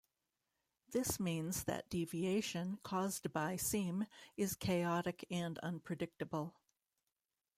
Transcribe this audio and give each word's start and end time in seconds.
This 0.89 1.19
means 1.19 1.65
that 1.65 1.91
deviation 1.91 2.79
caused 2.81 3.31
by 3.31 3.55
seam 3.55 4.07
is 4.35 4.55
chaotic 4.55 5.27
and 5.29 5.59
unpredictable. 5.59 6.55